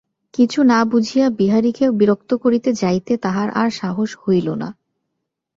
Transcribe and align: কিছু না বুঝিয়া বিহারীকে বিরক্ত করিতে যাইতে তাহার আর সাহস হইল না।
কিছু 0.33 0.59
না 0.63 0.79
বুঝিয়া 0.85 1.27
বিহারীকে 1.29 1.85
বিরক্ত 1.91 2.31
করিতে 2.33 2.69
যাইতে 2.73 3.13
তাহার 3.17 3.49
আর 3.51 3.69
সাহস 3.71 4.09
হইল 4.23 4.47
না। 4.55 4.69